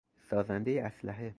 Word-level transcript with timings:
سازندهی 0.29 0.79
اسلحه 0.79 1.29